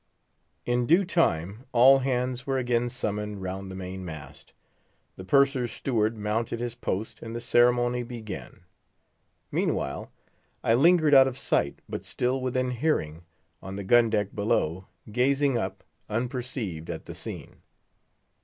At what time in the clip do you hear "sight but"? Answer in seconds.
11.37-12.03